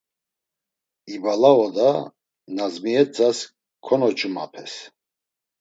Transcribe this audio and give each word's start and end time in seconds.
İbala 1.13 1.51
oda 1.63 1.89
Nazmiyetzas 2.55 3.39
konoçumapes. 3.85 4.73